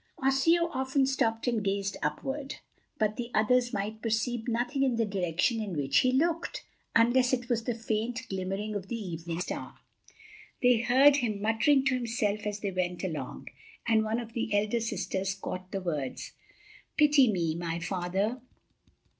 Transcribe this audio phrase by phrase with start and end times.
[0.17, 2.55] Osseo often stopped and gazed upward;
[2.97, 7.47] but the others could perceive nothing in the direction in which he looked, unless it
[7.49, 9.75] was the faint glimmering of the evening star.
[10.63, 13.49] They heard him muttering to himself as they went along,
[13.87, 16.31] and one of the elder sisters caught the words:
[16.97, 18.41] "Pity me, my father!"